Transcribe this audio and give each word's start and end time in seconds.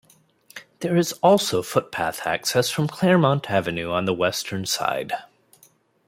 There 0.79 0.95
is 0.95 1.13
also 1.21 1.61
footpath 1.61 2.25
access 2.25 2.71
from 2.71 2.87
Claremont 2.87 3.51
Avenue 3.51 3.91
on 3.91 4.05
the 4.05 4.15
western 4.15 4.65
side. 4.65 5.13